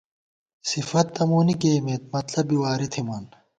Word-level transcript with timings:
صفت 0.69 1.07
تہ 1.15 1.23
مونی 1.29 1.55
کېئیمېت، 1.61 2.03
مطلب 2.15 2.45
بی 2.49 2.57
واری 2.61 2.87
تھِمان 2.93 3.23